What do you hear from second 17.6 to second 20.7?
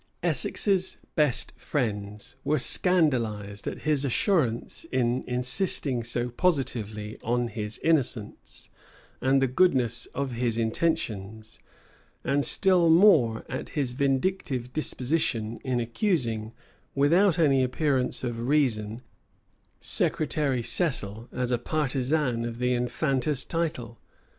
appearance of reason, Secretary